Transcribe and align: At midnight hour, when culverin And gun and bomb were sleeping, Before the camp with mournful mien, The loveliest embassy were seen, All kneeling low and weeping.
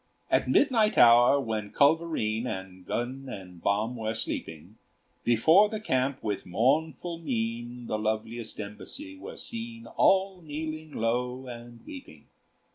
At 0.31 0.49
midnight 0.49 0.97
hour, 0.97 1.39
when 1.39 1.69
culverin 1.69 2.47
And 2.47 2.87
gun 2.87 3.29
and 3.29 3.61
bomb 3.61 3.95
were 3.95 4.15
sleeping, 4.15 4.77
Before 5.23 5.69
the 5.69 5.79
camp 5.79 6.23
with 6.23 6.43
mournful 6.43 7.19
mien, 7.19 7.85
The 7.85 7.99
loveliest 7.99 8.59
embassy 8.59 9.15
were 9.15 9.37
seen, 9.37 9.85
All 9.85 10.41
kneeling 10.41 10.93
low 10.95 11.45
and 11.45 11.85
weeping. 11.85 12.25